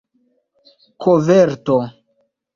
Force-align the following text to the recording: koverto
koverto 1.01 1.79